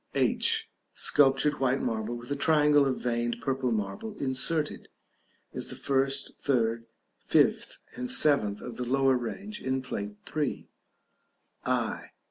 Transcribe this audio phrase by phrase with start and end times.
[0.15, 0.67] h.
[0.95, 4.89] Sculptured white marble with a triangle of veined purple marble inserted
[5.53, 6.87] (as the first, third,
[7.19, 10.67] fifth, and seventh of the lower range in Plate III.).
[11.65, 12.05] i.